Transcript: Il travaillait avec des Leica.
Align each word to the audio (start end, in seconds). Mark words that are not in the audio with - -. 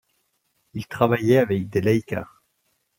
Il 0.73 0.87
travaillait 0.87 1.37
avec 1.37 1.69
des 1.69 1.79
Leica. 1.79 2.27